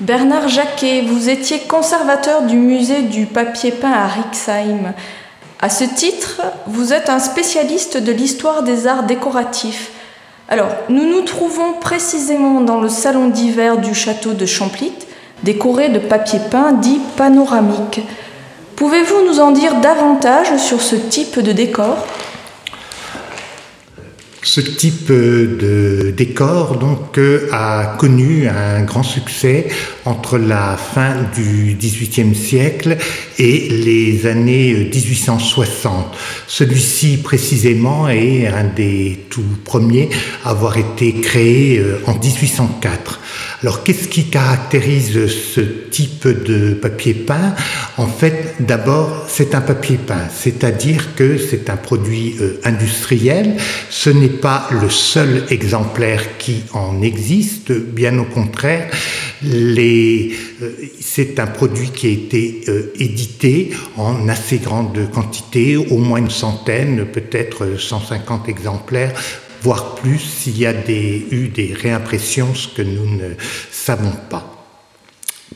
Bernard 0.00 0.48
Jacquet, 0.48 1.02
vous 1.02 1.28
étiez 1.28 1.58
conservateur 1.58 2.44
du 2.44 2.56
musée 2.56 3.02
du 3.02 3.26
papier 3.26 3.70
peint 3.70 3.92
à 3.92 4.06
Rixheim. 4.06 4.94
À 5.60 5.68
ce 5.68 5.84
titre, 5.84 6.40
vous 6.66 6.94
êtes 6.94 7.10
un 7.10 7.18
spécialiste 7.18 7.98
de 7.98 8.10
l'histoire 8.10 8.62
des 8.62 8.86
arts 8.86 9.02
décoratifs. 9.02 9.90
Alors, 10.48 10.70
nous 10.88 11.04
nous 11.04 11.20
trouvons 11.20 11.74
précisément 11.74 12.62
dans 12.62 12.80
le 12.80 12.88
salon 12.88 13.28
d'hiver 13.28 13.76
du 13.76 13.94
château 13.94 14.32
de 14.32 14.46
Champlit, 14.46 14.94
décoré 15.42 15.90
de 15.90 15.98
papier 15.98 16.40
peint 16.50 16.72
dit 16.72 17.02
panoramique. 17.18 18.00
Pouvez-vous 18.76 19.26
nous 19.26 19.38
en 19.38 19.50
dire 19.50 19.82
davantage 19.82 20.56
sur 20.56 20.80
ce 20.80 20.96
type 20.96 21.40
de 21.40 21.52
décor? 21.52 21.98
Ce 24.42 24.60
type 24.60 25.08
de 25.08 26.14
décor 26.16 26.76
donc 26.76 27.18
euh, 27.18 27.48
a 27.52 27.96
connu 27.98 28.48
un 28.48 28.82
grand 28.82 29.02
succès 29.02 29.68
entre 30.04 30.38
la 30.38 30.76
fin 30.76 31.14
du 31.34 31.76
XVIIIe 31.78 32.34
siècle 32.34 32.96
et 33.38 33.68
les 33.68 34.26
années 34.26 34.88
1860. 34.92 36.16
Celui-ci 36.46 37.18
précisément 37.18 38.08
est 38.08 38.46
un 38.46 38.64
des 38.64 39.26
tout 39.28 39.44
premiers 39.64 40.08
à 40.44 40.50
avoir 40.50 40.78
été 40.78 41.12
créé 41.20 41.78
euh, 41.78 42.00
en 42.06 42.14
1804. 42.14 43.20
Alors 43.62 43.84
qu'est-ce 43.84 44.08
qui 44.08 44.30
caractérise 44.30 45.26
ce 45.26 45.60
type 45.60 46.26
de 46.26 46.72
papier 46.72 47.12
peint? 47.12 47.54
En 47.98 48.06
fait, 48.06 48.54
d'abord, 48.60 49.26
c'est 49.28 49.54
un 49.54 49.60
papier 49.60 49.98
peint, 49.98 50.28
c'est-à-dire 50.34 51.14
que 51.14 51.36
c'est 51.36 51.68
un 51.68 51.76
produit 51.76 52.36
euh, 52.40 52.58
industriel. 52.64 53.56
Ce 53.90 54.08
pas 54.38 54.68
le 54.70 54.88
seul 54.90 55.44
exemplaire 55.50 56.38
qui 56.38 56.62
en 56.72 57.02
existe, 57.02 57.72
bien 57.72 58.18
au 58.18 58.24
contraire. 58.24 58.90
Euh, 59.44 60.28
c'est 61.00 61.38
un 61.38 61.46
produit 61.46 61.90
qui 61.90 62.06
a 62.06 62.10
été 62.10 62.60
euh, 62.68 62.92
édité 62.98 63.70
en 63.96 64.28
assez 64.28 64.58
grande 64.58 65.10
quantité, 65.10 65.76
au 65.76 65.98
moins 65.98 66.18
une 66.18 66.30
centaine, 66.30 67.06
peut-être 67.06 67.78
150 67.78 68.48
exemplaires 68.48 69.14
voire 69.62 69.94
plus 69.94 70.18
s'il 70.18 70.58
y 70.58 70.66
a 70.66 70.72
des, 70.72 71.26
eu 71.30 71.48
des 71.48 71.74
réimpressions, 71.74 72.54
ce 72.54 72.68
que 72.68 72.82
nous 72.82 73.06
ne 73.06 73.34
savons 73.70 74.12
pas. 74.30 74.56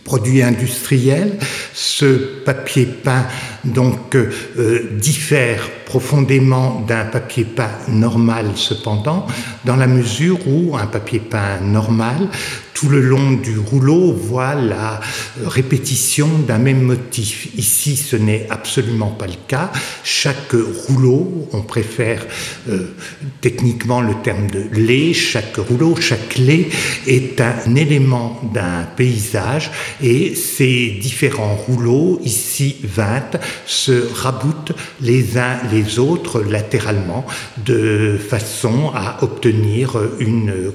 Produit 0.04 0.42
industriel, 0.42 1.38
ce 1.72 2.04
papier 2.44 2.84
peint 2.84 3.26
donc 3.64 4.14
euh, 4.16 4.90
diffère 4.98 5.70
profondément 5.94 6.84
d'un 6.88 7.04
papier 7.04 7.44
peint 7.44 7.70
normal 7.86 8.46
cependant, 8.56 9.28
dans 9.64 9.76
la 9.76 9.86
mesure 9.86 10.40
où 10.48 10.76
un 10.76 10.86
papier 10.86 11.20
peint 11.20 11.60
normal 11.60 12.28
tout 12.74 12.88
le 12.88 13.00
long 13.00 13.32
du 13.32 13.56
rouleau 13.56 14.12
voit 14.12 14.56
la 14.56 15.00
répétition 15.44 16.28
d'un 16.46 16.58
même 16.58 16.82
motif. 16.82 17.48
Ici, 17.56 17.96
ce 17.96 18.16
n'est 18.16 18.48
absolument 18.50 19.10
pas 19.10 19.26
le 19.26 19.36
cas. 19.46 19.70
Chaque 20.02 20.52
rouleau, 20.88 21.48
on 21.52 21.62
préfère 21.62 22.26
euh, 22.68 22.94
techniquement 23.40 24.00
le 24.00 24.14
terme 24.24 24.50
de 24.50 24.64
lait, 24.72 25.14
chaque 25.14 25.56
rouleau, 25.56 25.94
chaque 25.96 26.36
lait 26.36 26.68
est 27.06 27.40
un 27.40 27.76
élément 27.76 28.40
d'un 28.52 28.82
paysage 28.96 29.70
et 30.02 30.34
ces 30.34 30.98
différents 31.00 31.54
rouleaux, 31.54 32.18
ici 32.24 32.76
20, 32.82 33.38
se 33.66 34.12
raboutent 34.14 34.72
les 35.00 35.38
uns 35.38 35.58
les 35.72 35.83
autres 35.98 36.42
latéralement 36.42 37.26
de 37.64 38.18
façon 38.18 38.90
à 38.94 39.22
obtenir 39.22 39.96
une 40.18 40.72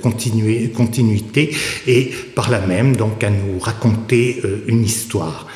continuité 0.73 1.55
et 1.87 2.11
par 2.35 2.49
là 2.49 2.59
même 2.65 2.95
donc 2.95 3.23
à 3.23 3.29
nous 3.29 3.59
raconter 3.59 4.41
euh, 4.43 4.63
une 4.67 4.83
histoire. 4.83 5.47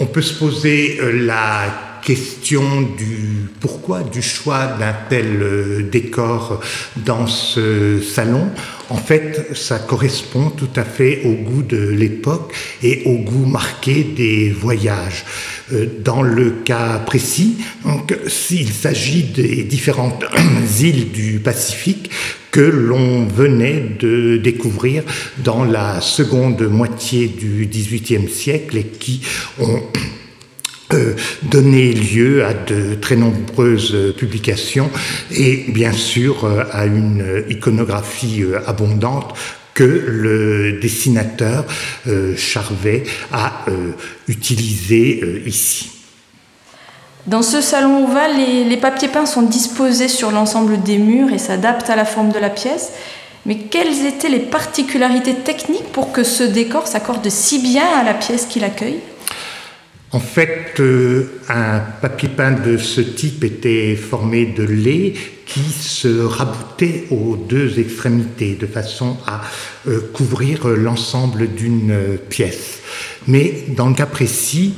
On 0.00 0.06
peut 0.06 0.22
se 0.22 0.38
poser 0.38 0.98
euh, 1.00 1.26
la 1.26 1.87
question 2.08 2.80
du 2.96 3.50
pourquoi 3.60 4.02
du 4.02 4.22
choix 4.22 4.64
d'un 4.78 4.94
tel 5.10 5.42
euh, 5.42 5.82
décor 5.82 6.58
dans 6.96 7.26
ce 7.26 8.00
salon. 8.00 8.48
En 8.88 8.96
fait, 8.96 9.54
ça 9.54 9.78
correspond 9.78 10.48
tout 10.48 10.70
à 10.74 10.84
fait 10.84 11.20
au 11.26 11.32
goût 11.32 11.62
de 11.62 11.76
l'époque 11.76 12.54
et 12.82 13.02
au 13.04 13.18
goût 13.18 13.44
marqué 13.44 14.04
des 14.04 14.48
voyages. 14.48 15.26
Dans 16.02 16.22
le 16.22 16.50
cas 16.64 16.98
précis, 17.00 17.58
donc, 17.84 18.16
s'il 18.26 18.72
s'agit 18.72 19.24
des 19.24 19.64
différentes 19.64 20.24
îles 20.80 21.12
du 21.12 21.40
Pacifique, 21.40 22.10
que 22.50 22.60
l'on 22.60 23.26
venait 23.26 23.84
de 24.00 24.38
découvrir 24.38 25.02
dans 25.44 25.64
la 25.64 26.00
seconde 26.00 26.62
moitié 26.62 27.28
du 27.28 27.68
XVIIIe 27.70 28.28
siècle 28.30 28.78
et 28.78 28.84
qui 28.84 29.20
ont 29.60 29.82
euh, 30.94 31.14
donné 31.42 31.92
lieu 31.92 32.46
à 32.46 32.54
de 32.54 32.94
très 32.94 33.14
nombreuses 33.14 34.14
publications 34.16 34.90
et 35.30 35.66
bien 35.68 35.92
sûr 35.92 36.44
euh, 36.44 36.64
à 36.72 36.86
une 36.86 37.44
iconographie 37.50 38.42
euh, 38.42 38.60
abondante 38.66 39.34
que 39.74 39.84
le 39.84 40.80
dessinateur 40.80 41.64
Charvet 42.36 43.04
a 43.30 43.64
utilisé 44.26 45.44
ici. 45.46 45.92
Dans 47.28 47.42
ce 47.42 47.60
salon 47.60 48.04
ovale, 48.08 48.32
les, 48.36 48.76
papiers 48.76 49.06
peints 49.06 49.26
sont 49.26 49.42
disposés 49.42 50.08
sur 50.08 50.32
l'ensemble 50.32 50.82
des 50.82 50.98
murs 50.98 51.32
et 51.32 51.38
s'adaptent 51.38 51.90
à 51.90 51.94
la 51.94 52.04
forme 52.04 52.32
de 52.32 52.40
la 52.40 52.50
pièce. 52.50 52.90
Mais 53.46 53.56
quelles 53.56 54.04
étaient 54.04 54.28
les 54.28 54.40
particularités 54.40 55.34
techniques 55.34 55.92
pour 55.92 56.10
que 56.10 56.24
ce 56.24 56.42
décor 56.42 56.88
s'accorde 56.88 57.28
si 57.28 57.60
bien 57.60 57.86
à 58.00 58.02
la 58.02 58.14
pièce 58.14 58.46
qu'il 58.46 58.64
accueille? 58.64 58.98
En 60.10 60.20
fait, 60.20 60.80
euh, 60.80 61.40
un 61.48 61.80
papier 62.00 62.30
peint 62.30 62.52
de 62.52 62.78
ce 62.78 63.00
type 63.00 63.44
était 63.44 63.94
formé 63.94 64.46
de 64.46 64.62
lait 64.62 65.14
qui 65.48 65.64
se 65.72 66.20
raboutait 66.20 67.06
aux 67.10 67.36
deux 67.36 67.80
extrémités 67.80 68.54
de 68.54 68.66
façon 68.66 69.16
à 69.26 69.40
euh, 69.88 69.98
couvrir 70.12 70.68
l'ensemble 70.68 71.48
d'une 71.48 72.18
pièce. 72.28 72.80
Mais 73.26 73.64
dans 73.68 73.88
le 73.88 73.94
cas 73.94 74.06
précis, 74.06 74.74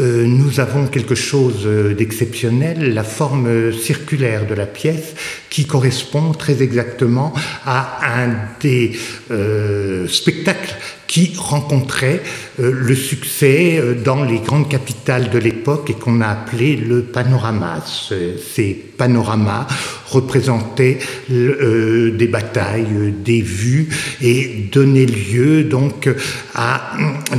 euh, 0.00 0.24
nous 0.24 0.60
avons 0.60 0.86
quelque 0.86 1.14
chose 1.14 1.66
d'exceptionnel, 1.96 2.94
la 2.94 3.04
forme 3.04 3.72
circulaire 3.72 4.46
de 4.46 4.54
la 4.54 4.66
pièce 4.66 5.14
qui 5.52 5.66
correspond 5.66 6.32
très 6.32 6.62
exactement 6.62 7.34
à 7.66 8.22
un 8.22 8.30
des 8.60 8.92
euh, 9.30 10.08
spectacles 10.08 10.76
qui 11.06 11.34
rencontrait 11.36 12.22
euh, 12.58 12.72
le 12.72 12.94
succès 12.94 13.76
euh, 13.76 13.94
dans 13.94 14.24
les 14.24 14.38
grandes 14.38 14.70
capitales 14.70 15.28
de 15.28 15.36
l'époque 15.36 15.90
et 15.90 15.92
qu'on 15.92 16.22
a 16.22 16.28
appelé 16.28 16.74
le 16.74 17.02
panorama. 17.02 17.84
Ces 17.84 18.72
panoramas 18.96 19.66
représentaient 20.12 20.98
des 21.28 22.28
batailles, 22.30 23.14
des 23.24 23.40
vues 23.40 23.88
et 24.20 24.68
donnaient 24.70 25.06
lieu 25.06 25.64
donc 25.64 26.08
à 26.54 26.92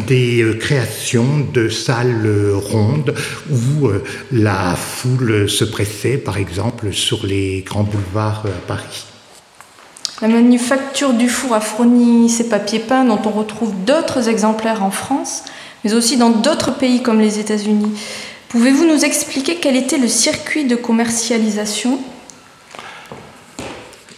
des 0.08 0.46
créations 0.60 1.48
de 1.54 1.70
salles 1.70 2.52
rondes 2.56 3.14
où 3.50 3.90
la 4.32 4.76
foule 4.76 5.50
se 5.50 5.64
pressait, 5.64 6.18
par 6.18 6.38
exemple, 6.38 6.94
sur 6.94 7.26
les 7.26 7.64
grands 7.66 7.84
boulevards 7.84 8.46
à 8.46 8.68
Paris. 8.68 9.06
La 10.22 10.28
manufacture 10.28 11.14
du 11.14 11.28
four 11.28 11.54
a 11.54 11.60
fourni 11.60 12.30
ces 12.30 12.48
papiers 12.48 12.80
peints 12.80 13.04
dont 13.04 13.20
on 13.26 13.32
retrouve 13.32 13.74
d'autres 13.86 14.30
exemplaires 14.30 14.84
en 14.84 14.92
France, 14.92 15.44
mais 15.84 15.94
aussi 15.94 16.18
dans 16.18 16.30
d'autres 16.30 16.78
pays 16.78 17.02
comme 17.02 17.20
les 17.20 17.40
États-Unis. 17.40 17.92
Pouvez-vous 18.48 18.86
nous 18.86 19.04
expliquer 19.04 19.56
quel 19.56 19.76
était 19.76 19.98
le 19.98 20.08
circuit 20.08 20.66
de 20.66 20.76
commercialisation 20.76 22.00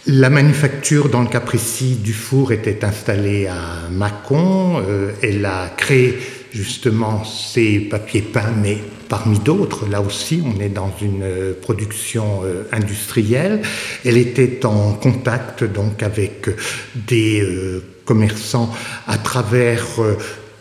la 0.06 0.30
manufacture, 0.30 1.08
dans 1.08 1.22
le 1.22 1.28
cas 1.28 1.40
précis 1.40 1.96
du 1.96 2.12
four, 2.12 2.52
était 2.52 2.84
installée 2.84 3.46
à 3.46 3.88
Mâcon. 3.90 4.80
Euh, 4.86 5.10
elle 5.22 5.44
a 5.44 5.68
créé 5.76 6.18
justement 6.52 7.24
ces 7.24 7.80
papiers 7.80 8.22
peints, 8.22 8.54
mais 8.62 8.78
parmi 9.08 9.38
d'autres, 9.40 9.88
là 9.88 10.00
aussi, 10.00 10.42
on 10.44 10.60
est 10.60 10.68
dans 10.68 10.92
une 11.02 11.22
euh, 11.22 11.52
production 11.60 12.42
euh, 12.44 12.62
industrielle. 12.70 13.62
Elle 14.04 14.16
était 14.16 14.64
en 14.64 14.92
contact 14.92 15.64
donc 15.64 16.02
avec 16.02 16.48
des 16.94 17.42
commerçants 18.04 18.72
à 19.08 19.18
travers 19.18 19.84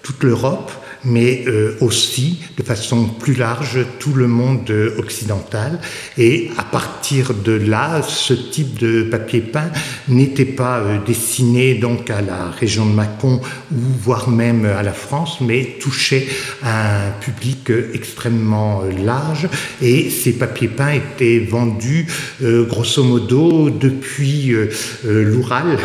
toute 0.01 0.23
l'Europe, 0.23 0.71
mais 1.05 1.43
euh, 1.47 1.75
aussi 1.81 2.39
de 2.57 2.63
façon 2.63 3.05
plus 3.05 3.35
large 3.35 3.79
tout 3.99 4.13
le 4.13 4.27
monde 4.27 4.71
occidental. 4.97 5.79
Et 6.17 6.49
à 6.57 6.63
partir 6.63 7.33
de 7.33 7.51
là, 7.51 8.01
ce 8.01 8.33
type 8.33 8.79
de 8.79 9.03
papier 9.03 9.41
peint 9.41 9.71
n'était 10.07 10.45
pas 10.45 10.79
euh, 10.79 10.97
destiné 11.05 11.75
donc 11.75 12.09
à 12.09 12.21
la 12.21 12.49
région 12.49 12.85
de 12.85 12.93
Mâcon 12.93 13.41
ou 13.71 13.77
voire 14.01 14.29
même 14.29 14.65
à 14.65 14.83
la 14.83 14.93
France, 14.93 15.39
mais 15.41 15.77
touchait 15.79 16.27
un 16.63 17.11
public 17.21 17.71
extrêmement 17.93 18.83
large. 19.03 19.47
Et 19.81 20.09
ces 20.09 20.33
papiers 20.33 20.67
peints 20.67 20.93
étaient 20.93 21.39
vendus 21.39 22.07
grosso 22.41 23.03
modo 23.03 23.69
depuis 23.69 24.53
l'Oural 25.03 25.77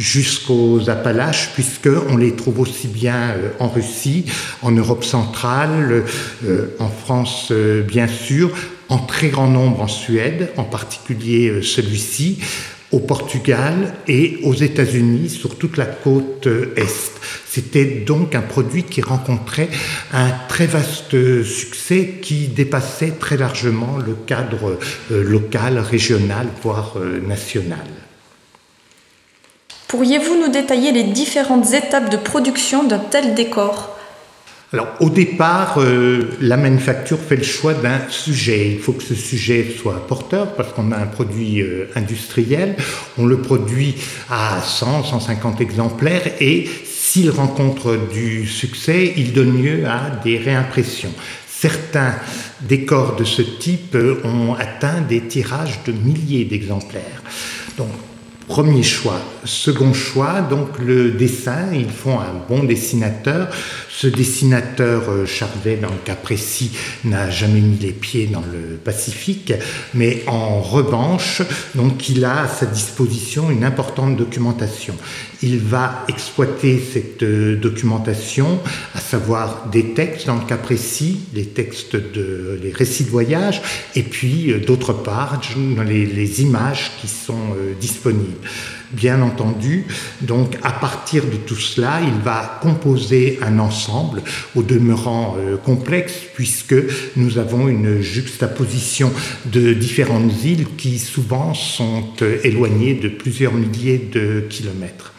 jusqu'aux 0.00 0.88
Appalaches, 0.88 1.50
puisqu'on 1.54 2.16
les 2.16 2.34
trouve 2.34 2.60
aussi 2.60 2.88
bien 2.88 3.30
euh, 3.30 3.50
en 3.58 3.68
Russie, 3.68 4.24
en 4.62 4.70
Europe 4.70 5.04
centrale, 5.04 6.04
euh, 6.44 6.76
en 6.78 6.88
France 6.88 7.48
euh, 7.50 7.82
bien 7.82 8.08
sûr, 8.08 8.50
en 8.88 8.98
très 8.98 9.28
grand 9.28 9.48
nombre 9.48 9.82
en 9.82 9.88
Suède, 9.88 10.50
en 10.56 10.64
particulier 10.64 11.62
celui-ci, 11.62 12.38
au 12.92 12.98
Portugal 12.98 13.94
et 14.08 14.40
aux 14.42 14.54
États-Unis 14.54 15.30
sur 15.30 15.56
toute 15.56 15.76
la 15.76 15.86
côte 15.86 16.48
Est. 16.76 17.12
C'était 17.46 17.84
donc 17.84 18.34
un 18.34 18.40
produit 18.40 18.82
qui 18.82 19.00
rencontrait 19.00 19.68
un 20.12 20.30
très 20.48 20.66
vaste 20.66 21.44
succès 21.44 22.18
qui 22.20 22.48
dépassait 22.48 23.12
très 23.12 23.36
largement 23.36 23.96
le 24.04 24.14
cadre 24.26 24.76
local, 25.10 25.78
régional, 25.78 26.48
voire 26.62 26.96
national. 27.28 27.86
Pourriez-vous 29.86 30.40
nous 30.40 30.52
détailler 30.52 30.90
les 30.90 31.04
différentes 31.04 31.72
étapes 31.72 32.10
de 32.10 32.16
production 32.16 32.82
d'un 32.82 32.98
tel 32.98 33.34
décor? 33.34 33.99
Alors 34.72 34.94
au 35.00 35.10
départ, 35.10 35.78
euh, 35.78 36.30
la 36.40 36.56
manufacture 36.56 37.18
fait 37.18 37.36
le 37.36 37.42
choix 37.42 37.74
d'un 37.74 38.08
sujet. 38.08 38.70
Il 38.70 38.78
faut 38.78 38.92
que 38.92 39.02
ce 39.02 39.16
sujet 39.16 39.66
soit 39.76 40.06
porteur 40.06 40.54
parce 40.54 40.72
qu'on 40.72 40.92
a 40.92 40.96
un 40.96 41.06
produit 41.06 41.60
euh, 41.60 41.90
industriel. 41.96 42.76
On 43.18 43.26
le 43.26 43.38
produit 43.38 43.96
à 44.30 44.60
100, 44.60 45.04
150 45.04 45.60
exemplaires 45.60 46.22
et 46.40 46.68
s'il 46.84 47.30
rencontre 47.30 47.98
du 48.12 48.46
succès, 48.46 49.12
il 49.16 49.32
donne 49.32 49.60
lieu 49.60 49.86
à 49.86 50.10
des 50.22 50.38
réimpressions. 50.38 51.12
Certains 51.48 52.14
décors 52.60 53.16
de 53.16 53.24
ce 53.24 53.42
type 53.42 53.96
euh, 53.96 54.20
ont 54.22 54.54
atteint 54.54 55.00
des 55.00 55.22
tirages 55.22 55.80
de 55.84 55.90
milliers 55.90 56.44
d'exemplaires. 56.44 57.24
Donc 57.76 57.88
Premier 58.50 58.82
choix. 58.82 59.20
Second 59.44 59.92
choix, 59.94 60.40
donc 60.40 60.80
le 60.80 61.12
dessin, 61.12 61.68
ils 61.72 61.88
font 61.88 62.18
un 62.18 62.34
bon 62.48 62.64
dessinateur. 62.64 63.46
Ce 63.88 64.08
dessinateur, 64.08 65.08
euh, 65.08 65.24
Charvet, 65.24 65.76
dans 65.76 65.90
le 65.90 66.00
cas 66.04 66.16
précis, 66.16 66.72
n'a 67.04 67.30
jamais 67.30 67.60
mis 67.60 67.78
les 67.78 67.92
pieds 67.92 68.26
dans 68.26 68.40
le 68.40 68.76
Pacifique, 68.76 69.52
mais 69.94 70.24
en 70.26 70.60
revanche, 70.60 71.42
donc 71.76 72.08
il 72.08 72.24
a 72.24 72.42
à 72.42 72.48
sa 72.48 72.66
disposition 72.66 73.52
une 73.52 73.62
importante 73.62 74.16
documentation. 74.16 74.96
Il 75.42 75.58
va 75.58 76.04
exploiter 76.08 76.78
cette 76.78 77.22
euh, 77.22 77.56
documentation, 77.56 78.60
à 78.94 79.00
savoir 79.00 79.68
des 79.70 79.94
textes 79.94 80.26
dans 80.26 80.36
le 80.36 80.44
cas 80.44 80.58
précis, 80.58 81.20
les 81.34 81.46
textes 81.46 81.96
de 81.96 82.58
les 82.62 82.72
récits 82.72 83.04
de 83.04 83.10
voyage, 83.10 83.62
et 83.94 84.02
puis 84.02 84.52
euh, 84.52 84.58
d'autre 84.58 84.92
part 84.92 85.40
les, 85.86 86.42
images 86.42 86.92
qui 87.00 87.08
sont 87.08 87.56
disponibles. 87.80 88.46
Bien 88.92 89.22
entendu, 89.22 89.86
donc 90.20 90.56
à 90.64 90.72
partir 90.72 91.24
de 91.24 91.36
tout 91.36 91.54
cela, 91.54 92.00
il 92.02 92.24
va 92.24 92.58
composer 92.60 93.38
un 93.40 93.60
ensemble 93.60 94.20
au 94.56 94.64
demeurant 94.64 95.36
euh, 95.38 95.56
complexe 95.56 96.14
puisque 96.34 96.74
nous 97.14 97.38
avons 97.38 97.68
une 97.68 98.00
juxtaposition 98.00 99.12
de 99.44 99.74
différentes 99.74 100.42
îles 100.42 100.66
qui 100.76 100.98
souvent 100.98 101.54
sont 101.54 102.02
euh, 102.22 102.38
éloignées 102.42 102.94
de 102.94 103.08
plusieurs 103.08 103.54
milliers 103.54 104.10
de 104.12 104.44
kilomètres. 104.50 105.12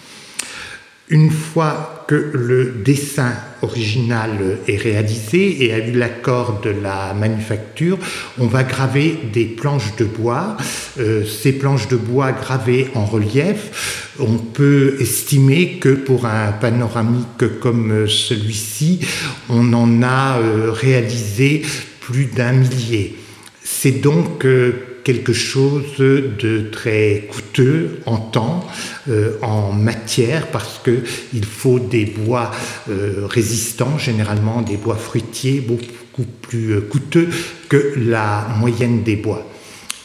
Une 1.11 1.29
fois 1.29 2.05
que 2.07 2.31
le 2.33 2.81
dessin 2.85 3.33
original 3.61 4.59
est 4.65 4.77
réalisé 4.77 5.65
et 5.65 5.73
a 5.73 5.85
eu 5.85 5.91
l'accord 5.91 6.61
de 6.61 6.69
la 6.69 7.13
manufacture, 7.13 7.99
on 8.39 8.47
va 8.47 8.63
graver 8.63 9.19
des 9.33 9.43
planches 9.43 9.93
de 9.97 10.05
bois. 10.05 10.55
Euh, 11.01 11.25
ces 11.25 11.51
planches 11.51 11.89
de 11.89 11.97
bois 11.97 12.31
gravées 12.31 12.87
en 12.95 13.03
relief, 13.03 14.13
on 14.19 14.37
peut 14.37 14.95
estimer 15.01 15.79
que 15.79 15.89
pour 15.89 16.25
un 16.25 16.53
panoramique 16.53 17.59
comme 17.59 18.07
celui-ci, 18.07 19.01
on 19.49 19.73
en 19.73 20.01
a 20.03 20.39
euh, 20.39 20.71
réalisé 20.71 21.61
plus 21.99 22.27
d'un 22.27 22.53
millier. 22.53 23.17
C'est 23.61 23.99
donc 23.99 24.45
euh, 24.45 24.90
quelque 25.03 25.33
chose 25.33 25.97
de 25.97 26.69
très 26.71 27.27
coûteux 27.31 27.99
en 28.05 28.17
temps, 28.17 28.67
euh, 29.09 29.37
en 29.41 29.71
matière, 29.71 30.47
parce 30.47 30.79
qu'il 30.83 31.45
faut 31.45 31.79
des 31.79 32.05
bois 32.05 32.51
euh, 32.89 33.25
résistants, 33.25 33.97
généralement 33.97 34.61
des 34.61 34.77
bois 34.77 34.95
fruitiers, 34.95 35.61
beaucoup 35.61 36.25
plus 36.41 36.73
euh, 36.73 36.81
coûteux 36.81 37.29
que 37.69 37.93
la 37.97 38.47
moyenne 38.59 39.03
des 39.03 39.15
bois. 39.15 39.47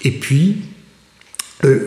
Et 0.03 0.13
puis, 0.13 0.59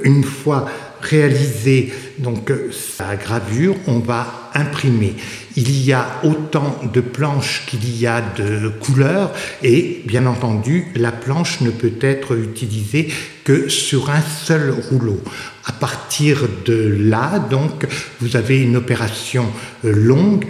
une 0.03 0.23
fois 0.23 0.67
réalisé 1.01 1.93
donc 2.17 2.51
sa 2.71 3.15
gravure, 3.15 3.75
on 3.87 3.99
va 3.99 4.51
imprimer. 4.53 5.15
Il 5.55 5.83
y 5.83 5.93
a 5.93 6.05
autant 6.23 6.79
de 6.93 7.01
planches 7.01 7.63
qu'il 7.67 7.99
y 7.99 8.07
a 8.07 8.21
de 8.21 8.69
couleurs 8.69 9.31
et 9.63 10.01
bien 10.05 10.25
entendu 10.25 10.87
la 10.95 11.11
planche 11.11 11.61
ne 11.61 11.71
peut 11.71 11.93
être 12.01 12.37
utilisée 12.37 13.09
que 13.43 13.67
sur 13.69 14.09
un 14.09 14.21
seul 14.21 14.73
rouleau. 14.89 15.19
À 15.65 15.71
partir 15.71 16.47
de 16.65 16.97
là, 16.99 17.39
donc, 17.39 17.87
vous 18.21 18.35
avez 18.35 18.61
une 18.61 18.75
opération 18.75 19.45
euh, 19.85 19.93
longue 19.93 20.45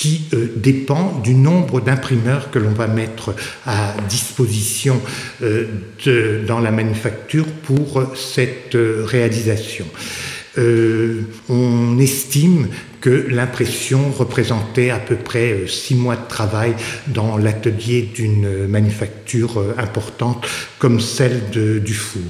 qui 0.00 0.22
euh, 0.32 0.46
dépend 0.56 1.20
du 1.22 1.34
nombre 1.34 1.82
d'imprimeurs 1.82 2.50
que 2.50 2.58
l'on 2.58 2.70
va 2.70 2.86
mettre 2.86 3.34
à 3.66 3.94
disposition 4.08 4.98
euh, 5.42 5.66
dans 6.46 6.58
la 6.58 6.70
manufacture 6.70 7.46
pour 7.46 8.16
cette 8.16 8.74
réalisation. 8.74 9.84
on 11.48 11.98
estime 11.98 12.68
que 13.00 13.26
l'impression 13.28 14.10
représentait 14.10 14.90
à 14.90 14.98
peu 14.98 15.16
près 15.16 15.52
euh, 15.52 15.66
six 15.66 15.94
mois 15.94 16.16
de 16.16 16.28
travail 16.28 16.74
dans 17.06 17.36
l'atelier 17.36 18.02
d'une 18.02 18.66
manufacture 18.66 19.58
euh, 19.58 19.74
importante 19.78 20.46
comme 20.78 21.00
celle 21.00 21.50
du 21.50 21.94
four. 21.94 22.20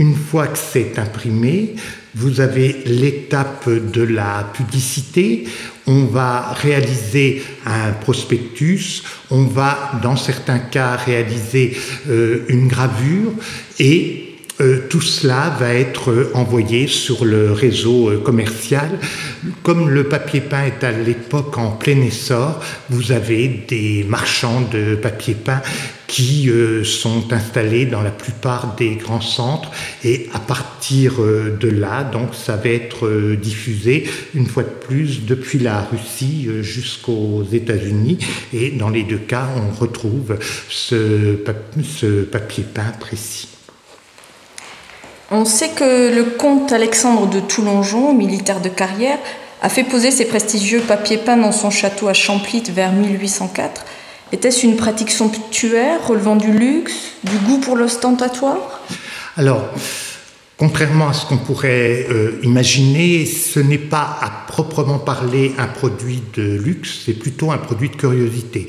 Une 0.00 0.14
fois 0.14 0.46
que 0.46 0.56
c'est 0.56 0.98
imprimé, 0.98 1.74
vous 2.14 2.40
avez 2.40 2.84
l'étape 2.86 3.68
de 3.68 4.00
la 4.00 4.50
publicité. 4.54 5.44
On 5.86 6.06
va 6.06 6.54
réaliser 6.54 7.42
un 7.66 7.92
prospectus. 7.92 9.02
On 9.30 9.42
va, 9.42 10.00
dans 10.02 10.16
certains 10.16 10.58
cas, 10.58 10.96
réaliser 10.96 11.76
euh, 12.08 12.46
une 12.48 12.66
gravure 12.66 13.32
et 13.78 14.19
euh, 14.60 14.82
tout 14.90 15.00
cela 15.00 15.56
va 15.58 15.72
être 15.72 16.32
envoyé 16.34 16.86
sur 16.86 17.24
le 17.24 17.52
réseau 17.52 18.10
euh, 18.10 18.18
commercial. 18.18 18.90
Comme 19.62 19.88
le 19.88 20.04
papier 20.04 20.40
peint 20.42 20.64
est 20.64 20.84
à 20.84 20.92
l'époque 20.92 21.56
en 21.56 21.70
plein 21.70 22.00
essor, 22.02 22.60
vous 22.90 23.12
avez 23.12 23.48
des 23.68 24.04
marchands 24.06 24.60
de 24.70 24.96
papier 24.96 25.34
peint 25.34 25.62
qui 26.06 26.50
euh, 26.50 26.84
sont 26.84 27.32
installés 27.32 27.86
dans 27.86 28.02
la 28.02 28.10
plupart 28.10 28.74
des 28.76 28.96
grands 28.96 29.22
centres 29.22 29.70
et 30.04 30.28
à 30.34 30.38
partir 30.38 31.14
de 31.20 31.68
là, 31.68 32.04
donc 32.04 32.34
ça 32.34 32.56
va 32.56 32.68
être 32.68 33.36
diffusé 33.36 34.08
une 34.34 34.46
fois 34.46 34.64
de 34.64 34.68
plus 34.68 35.24
depuis 35.24 35.60
la 35.60 35.82
Russie 35.82 36.48
jusqu'aux 36.62 37.44
États-Unis 37.50 38.18
et 38.52 38.70
dans 38.70 38.88
les 38.88 39.04
deux 39.04 39.18
cas, 39.18 39.48
on 39.56 39.78
retrouve 39.78 40.36
ce 40.68 41.34
papier 41.36 42.64
peint 42.64 42.92
précis. 42.98 43.59
On 45.32 45.44
sait 45.44 45.68
que 45.68 46.12
le 46.12 46.24
comte 46.24 46.72
Alexandre 46.72 47.28
de 47.28 47.38
Toulongeon, 47.38 48.12
militaire 48.12 48.60
de 48.60 48.68
carrière, 48.68 49.18
a 49.62 49.68
fait 49.68 49.84
poser 49.84 50.10
ses 50.10 50.24
prestigieux 50.24 50.80
papiers 50.80 51.18
peints 51.18 51.36
dans 51.36 51.52
son 51.52 51.70
château 51.70 52.08
à 52.08 52.14
Champlit 52.14 52.64
vers 52.70 52.90
1804. 52.90 53.84
Était-ce 54.32 54.66
une 54.66 54.76
pratique 54.76 55.10
somptuaire 55.10 56.04
relevant 56.04 56.34
du 56.34 56.50
luxe, 56.50 56.94
du 57.22 57.36
goût 57.46 57.58
pour 57.58 57.76
l'ostentatoire? 57.76 58.80
Alors, 59.36 59.68
contrairement 60.56 61.10
à 61.10 61.12
ce 61.12 61.26
qu'on 61.26 61.38
pourrait 61.38 62.06
euh, 62.10 62.40
imaginer, 62.42 63.24
ce 63.24 63.60
n'est 63.60 63.78
pas 63.78 64.18
à 64.20 64.30
proprement 64.48 64.98
parler 64.98 65.54
un 65.58 65.66
produit 65.66 66.22
de 66.34 66.56
luxe, 66.56 67.02
c'est 67.06 67.14
plutôt 67.14 67.52
un 67.52 67.58
produit 67.58 67.90
de 67.90 67.96
curiosité. 67.96 68.66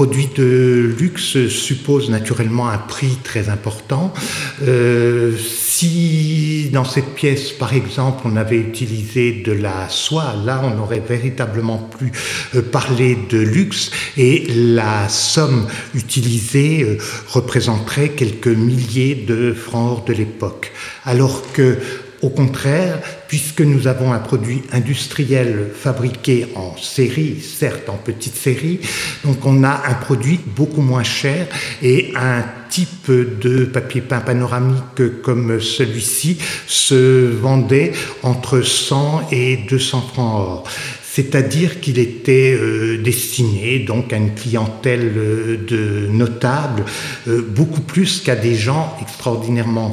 Produit 0.00 0.30
de 0.34 0.94
luxe 0.98 1.48
suppose 1.48 2.08
naturellement 2.08 2.70
un 2.70 2.78
prix 2.78 3.18
très 3.22 3.50
important. 3.50 4.14
Euh, 4.62 5.36
si 5.36 6.70
dans 6.72 6.86
cette 6.86 7.14
pièce, 7.14 7.52
par 7.52 7.74
exemple, 7.74 8.22
on 8.24 8.36
avait 8.36 8.56
utilisé 8.56 9.42
de 9.44 9.52
la 9.52 9.90
soie, 9.90 10.32
là, 10.42 10.62
on 10.64 10.80
aurait 10.80 11.02
véritablement 11.06 11.76
pu 11.76 12.12
euh, 12.54 12.62
parler 12.62 13.18
de 13.28 13.36
luxe 13.36 13.90
et 14.16 14.46
la 14.48 15.06
somme 15.10 15.66
utilisée 15.94 16.82
euh, 16.82 16.96
représenterait 17.28 18.08
quelques 18.08 18.46
milliers 18.46 19.14
de 19.14 19.52
francs 19.52 20.06
de 20.06 20.14
l'époque. 20.14 20.72
Alors 21.04 21.42
que 21.52 21.76
au 22.22 22.28
contraire, 22.28 22.98
puisque 23.28 23.60
nous 23.60 23.86
avons 23.86 24.12
un 24.12 24.18
produit 24.18 24.62
industriel 24.72 25.70
fabriqué 25.74 26.48
en 26.54 26.76
série, 26.76 27.40
certes 27.40 27.88
en 27.88 27.96
petite 27.96 28.36
série, 28.36 28.80
donc 29.24 29.44
on 29.46 29.64
a 29.64 29.82
un 29.88 29.94
produit 29.94 30.40
beaucoup 30.56 30.82
moins 30.82 31.02
cher 31.02 31.46
et 31.82 32.12
un 32.16 32.44
type 32.68 33.10
de 33.10 33.64
papier 33.64 34.00
peint 34.00 34.20
panoramique 34.20 35.22
comme 35.22 35.60
celui-ci 35.60 36.38
se 36.66 37.26
vendait 37.26 37.92
entre 38.22 38.62
100 38.62 39.28
et 39.32 39.56
200 39.68 40.00
francs 40.12 40.34
or 40.34 40.64
c'est-à-dire 41.12 41.80
qu'il 41.80 41.98
était 41.98 42.56
euh, 42.56 42.96
destiné 43.02 43.80
donc 43.80 44.12
à 44.12 44.16
une 44.16 44.32
clientèle 44.32 45.12
euh, 45.16 45.56
de 45.56 46.06
notables, 46.08 46.84
euh, 47.26 47.42
beaucoup 47.42 47.80
plus 47.80 48.20
qu'à 48.20 48.36
des 48.36 48.54
gens 48.54 48.96
extraordinairement 49.02 49.92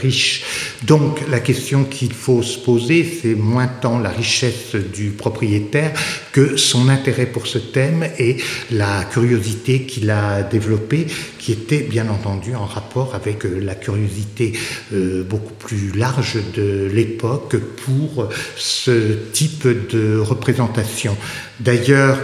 riches. 0.00 0.42
Donc 0.82 1.20
la 1.30 1.38
question 1.38 1.84
qu'il 1.84 2.12
faut 2.12 2.42
se 2.42 2.58
poser, 2.58 3.04
c'est 3.04 3.34
moins 3.34 3.68
tant 3.68 3.98
la 3.98 4.08
richesse 4.10 4.74
du 4.74 5.10
propriétaire 5.10 5.92
que 6.32 6.56
son 6.56 6.88
intérêt 6.88 7.26
pour 7.26 7.46
ce 7.46 7.58
thème 7.58 8.06
et 8.18 8.36
la 8.70 9.04
curiosité 9.04 9.82
qu'il 9.82 10.10
a 10.10 10.42
développée, 10.42 11.06
qui 11.38 11.52
était 11.52 11.80
bien 11.80 12.08
entendu 12.08 12.54
en 12.54 12.66
rapport 12.66 13.14
avec 13.14 13.44
la 13.44 13.74
curiosité 13.74 14.52
beaucoup 14.92 15.54
plus 15.54 15.92
large 15.96 16.38
de 16.54 16.88
l'époque 16.92 17.56
pour 17.84 18.28
ce 18.56 19.14
type 19.32 19.66
de 19.90 20.18
représentation. 20.18 21.16
D'ailleurs, 21.58 22.18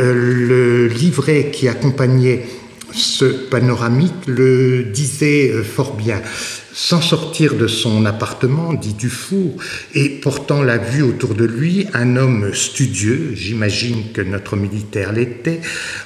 euh, 0.00 0.12
le 0.14 0.86
livret 0.86 1.50
qui 1.52 1.66
accompagnait 1.66 2.46
ce 2.92 3.24
panoramique 3.24 4.26
le 4.26 4.84
disait 4.84 5.50
euh, 5.50 5.64
fort 5.64 5.94
bien 5.94 6.22
sans 6.80 7.00
sortir 7.00 7.56
de 7.56 7.66
son 7.66 8.06
appartement, 8.06 8.72
dit 8.72 8.94
Dufour, 8.94 9.56
et 9.96 10.08
portant 10.08 10.62
la 10.62 10.78
vue 10.78 11.02
autour 11.02 11.34
de 11.34 11.44
lui, 11.44 11.88
un 11.92 12.14
homme 12.14 12.54
studieux, 12.54 13.32
j'imagine 13.34 14.12
que 14.12 14.20
notre 14.20 14.54
militaire 14.54 15.12
l'était, 15.12 15.60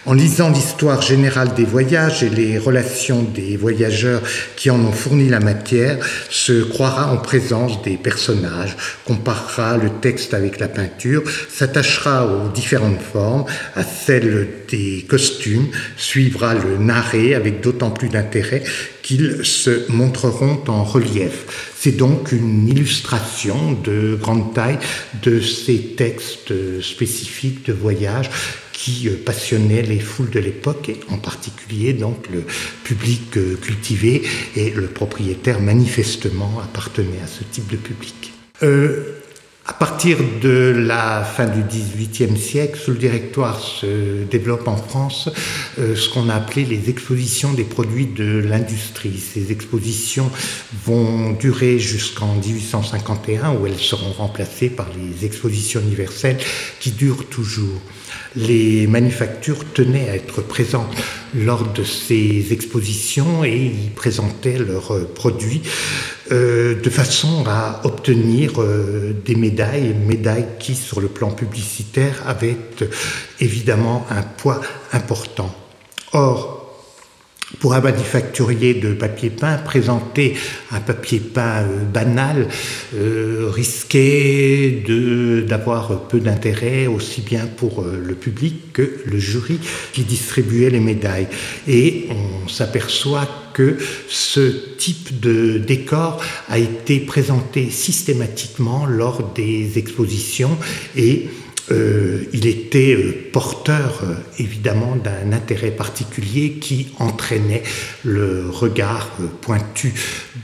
en 0.06 0.14
lisant 0.14 0.48
l'histoire 0.48 1.02
générale 1.02 1.52
des 1.52 1.66
voyages 1.66 2.22
et 2.22 2.30
les 2.30 2.56
relations 2.56 3.22
des 3.22 3.58
voyageurs 3.58 4.22
qui 4.56 4.70
en 4.70 4.80
ont 4.80 4.92
fourni 4.92 5.28
la 5.28 5.40
matière, 5.40 5.98
se 6.30 6.62
croira 6.62 7.12
en 7.12 7.18
présence 7.18 7.82
des 7.82 7.98
personnages, 7.98 8.74
comparera 9.04 9.76
le 9.76 9.90
texte 10.00 10.32
avec 10.32 10.58
la 10.58 10.68
peinture, 10.68 11.22
s'attachera 11.50 12.26
aux 12.26 12.48
différentes 12.48 13.02
formes, 13.02 13.44
à 13.76 13.82
celles 13.84 14.48
des 14.70 15.04
costumes, 15.06 15.68
suivra 15.98 16.54
le 16.54 16.78
narré 16.78 17.34
avec 17.34 17.60
d'autant 17.60 17.90
plus 17.90 18.08
d'intérêt 18.08 18.62
qu'ils 19.02 19.44
se 19.44 19.90
montreront 19.90 20.60
en 20.68 20.84
relief. 20.84 21.72
C'est 21.76 21.96
donc 21.96 22.32
une 22.32 22.68
illustration 22.68 23.72
de 23.72 24.16
grande 24.20 24.54
taille 24.54 24.78
de 25.22 25.40
ces 25.40 25.78
textes 25.96 26.52
spécifiques 26.80 27.66
de 27.66 27.72
voyage 27.72 28.30
qui 28.72 29.08
passionnaient 29.24 29.82
les 29.82 30.00
foules 30.00 30.30
de 30.30 30.40
l'époque 30.40 30.88
et 30.88 31.00
en 31.08 31.18
particulier 31.18 31.92
donc 31.92 32.28
le 32.32 32.44
public 32.84 33.30
cultivé 33.60 34.22
et 34.56 34.70
le 34.70 34.86
propriétaire 34.86 35.60
manifestement 35.60 36.60
appartenait 36.60 37.20
à 37.22 37.26
ce 37.26 37.44
type 37.44 37.70
de 37.70 37.76
public. 37.76 38.32
Euh, 38.62 39.21
à 39.64 39.74
partir 39.74 40.18
de 40.40 40.74
la 40.76 41.22
fin 41.22 41.46
du 41.46 41.62
XVIIIe 41.62 42.36
siècle, 42.36 42.76
sous 42.76 42.90
le 42.90 42.96
directoire 42.96 43.60
se 43.60 44.24
développe 44.24 44.66
en 44.66 44.76
France 44.76 45.28
euh, 45.78 45.94
ce 45.94 46.08
qu'on 46.08 46.28
a 46.28 46.34
appelé 46.34 46.64
les 46.64 46.90
expositions 46.90 47.52
des 47.52 47.62
produits 47.62 48.06
de 48.06 48.40
l'industrie. 48.40 49.16
Ces 49.16 49.52
expositions 49.52 50.28
vont 50.84 51.30
durer 51.30 51.78
jusqu'en 51.78 52.34
1851 52.34 53.52
où 53.52 53.68
elles 53.68 53.78
seront 53.78 54.10
remplacées 54.10 54.68
par 54.68 54.88
les 54.96 55.24
expositions 55.24 55.80
universelles 55.80 56.38
qui 56.80 56.90
durent 56.90 57.28
toujours. 57.28 57.80
Les 58.34 58.88
manufactures 58.88 59.64
tenaient 59.72 60.08
à 60.08 60.16
être 60.16 60.42
présentes 60.42 60.92
lors 61.36 61.72
de 61.72 61.84
ces 61.84 62.48
expositions 62.50 63.44
et 63.44 63.66
y 63.66 63.90
présentaient 63.94 64.58
leurs 64.58 65.06
produits 65.14 65.62
euh, 66.30 66.80
de 66.80 66.90
façon 66.90 67.44
à 67.48 67.80
obtenir 67.84 68.60
euh, 68.62 69.12
des 69.24 69.34
médailles, 69.34 69.94
médailles 70.06 70.46
qui, 70.60 70.74
sur 70.74 71.00
le 71.00 71.08
plan 71.08 71.32
publicitaire, 71.32 72.22
avaient 72.26 72.56
euh, 72.80 72.86
évidemment 73.40 74.06
un 74.08 74.22
poids 74.22 74.60
important. 74.92 75.52
Or, 76.12 76.61
pour 77.60 77.74
un 77.74 77.80
manufacturier 77.80 78.74
de 78.74 78.92
papier 78.92 79.30
peint, 79.30 79.56
présenter 79.58 80.34
un 80.70 80.80
papier 80.80 81.20
peint 81.20 81.64
banal 81.92 82.48
risquait 82.94 84.82
d'avoir 85.46 86.08
peu 86.08 86.20
d'intérêt 86.20 86.86
aussi 86.86 87.20
bien 87.20 87.46
pour 87.46 87.84
le 87.84 88.14
public 88.14 88.72
que 88.72 89.00
le 89.04 89.18
jury 89.18 89.58
qui 89.92 90.02
distribuait 90.02 90.70
les 90.70 90.80
médailles. 90.80 91.28
Et 91.68 92.08
on 92.10 92.48
s'aperçoit 92.48 93.28
que 93.52 93.76
ce 94.08 94.76
type 94.76 95.20
de 95.20 95.58
décor 95.58 96.22
a 96.48 96.58
été 96.58 97.00
présenté 97.00 97.70
systématiquement 97.70 98.86
lors 98.86 99.32
des 99.34 99.78
expositions 99.78 100.56
et 100.96 101.28
euh, 101.70 102.24
il 102.32 102.46
était 102.46 102.94
euh, 102.94 103.14
porteur 103.32 104.00
euh, 104.02 104.14
évidemment 104.38 104.96
d'un 104.96 105.32
intérêt 105.32 105.70
particulier 105.70 106.54
qui 106.54 106.88
entraînait 106.98 107.62
le 108.04 108.50
regard 108.50 109.10
pointu 109.40 109.94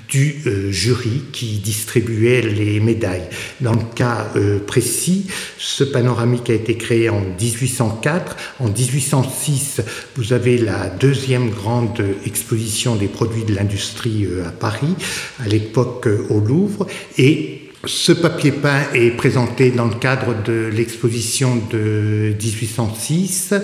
du 0.08 0.42
jury 0.70 1.24
qui 1.32 1.58
distribuait 1.58 2.40
les 2.40 2.80
médailles. 2.80 3.28
Dans 3.60 3.72
le 3.72 3.82
cas 3.94 4.30
précis, 4.66 5.26
ce 5.58 5.84
panoramique 5.84 6.48
a 6.48 6.54
été 6.54 6.76
créé 6.76 7.10
en 7.10 7.20
1804. 7.20 8.36
En 8.60 8.68
1806, 8.68 9.82
vous 10.16 10.32
avez 10.32 10.56
la 10.56 10.88
deuxième 10.88 11.50
grande 11.50 12.02
exposition 12.24 12.96
des 12.96 13.08
produits 13.08 13.44
de 13.44 13.54
l'industrie 13.54 14.26
à 14.46 14.50
Paris, 14.50 14.94
à 15.40 15.48
l'époque 15.48 16.08
au 16.30 16.40
Louvre, 16.40 16.86
et 17.18 17.57
ce 17.84 18.12
papier 18.12 18.52
peint 18.52 18.82
est 18.92 19.10
présenté 19.10 19.70
dans 19.70 19.86
le 19.86 19.94
cadre 19.94 20.34
de 20.44 20.68
l'exposition 20.72 21.62
de 21.70 22.34
1806 22.40 23.54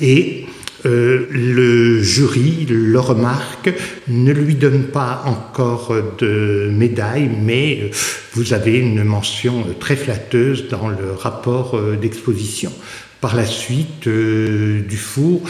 et 0.00 0.46
euh, 0.84 1.26
le 1.30 2.02
jury 2.02 2.66
le 2.68 2.98
remarque, 2.98 3.72
ne 4.08 4.32
lui 4.32 4.56
donne 4.56 4.84
pas 4.84 5.22
encore 5.26 5.94
de 6.18 6.68
médaille, 6.72 7.30
mais 7.40 7.90
vous 8.32 8.52
avez 8.52 8.78
une 8.78 9.04
mention 9.04 9.64
très 9.78 9.96
flatteuse 9.96 10.68
dans 10.68 10.88
le 10.88 11.12
rapport 11.12 11.76
euh, 11.76 11.96
d'exposition. 11.96 12.72
Par 13.20 13.36
la 13.36 13.46
suite, 13.46 14.08
euh, 14.08 14.80
Dufour, 14.80 15.42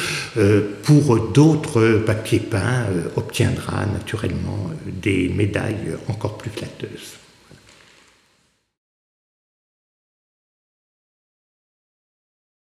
pour 0.83 1.33
d'autres 1.33 2.03
papiers 2.05 2.41
peints, 2.41 2.85
obtiendra 3.17 3.87
naturellement 3.87 4.71
des 4.87 5.31
médailles 5.35 5.97
encore 6.07 6.37
plus 6.37 6.51
flatteuses. 6.51 7.22